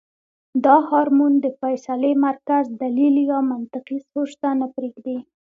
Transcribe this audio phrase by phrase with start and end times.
[0.65, 5.17] دا هارمون د فېصلې مرکز دليل يا منطقي سوچ ته نۀ پرېږدي-